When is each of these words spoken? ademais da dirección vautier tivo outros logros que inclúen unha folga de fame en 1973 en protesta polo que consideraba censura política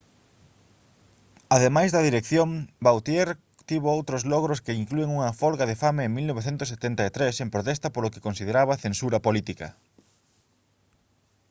ademais 1.55 1.89
da 1.91 2.05
dirección 2.07 2.49
vautier 2.87 3.29
tivo 3.69 3.87
outros 3.97 4.21
logros 4.31 4.59
que 4.65 4.79
inclúen 4.81 5.09
unha 5.17 5.35
folga 5.41 5.65
de 5.69 5.79
fame 5.81 6.03
en 6.05 6.11
1973 6.19 7.43
en 7.43 7.49
protesta 7.55 7.87
polo 7.93 8.11
que 8.13 8.25
consideraba 8.27 8.81
censura 8.85 9.23
política 9.27 9.67